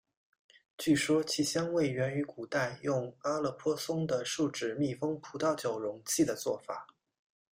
[0.79, 6.87] 据说其香味源于古代用阿勒颇松的树脂密封葡萄酒容器的做法。